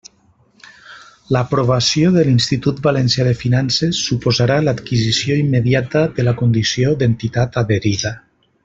[1.35, 8.17] L'aprovació de l'Institut Valencià de Finances suposarà l'adquisició immediata de la condició d'entitat adherida.